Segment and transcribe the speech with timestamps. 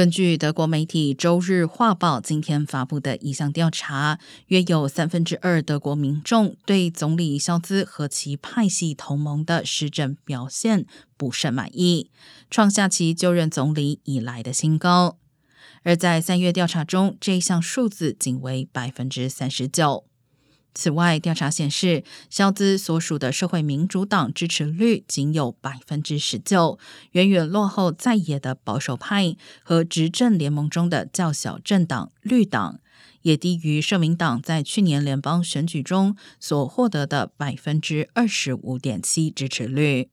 [0.00, 10.86] 根据德国媒体《周日画报》今天发布的一项调查，约有三分之二德国民众对总理肖兹和其派系同盟的施政表现
[11.18, 12.10] 不甚满意，
[12.50, 15.18] 创下其就任总理以来的新高。
[15.82, 20.09] 而在三月调查中，这项数字仅为百分之三十九。
[20.72, 26.78] 此外，调查显示，肖兹所属的社会民主党支持率仅有百分之十九，
[27.12, 32.80] 远远落后在野的保守派和执政联盟中的较小政党绿党，
[33.22, 40.08] 也低于社民党在去年联邦选举中所获得的百分之二十五点七支持率。